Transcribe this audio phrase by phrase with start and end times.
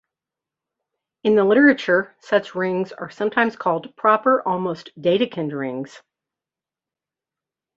[1.23, 6.01] In the literature such rings are sometimes called proper almost Dedekind rings.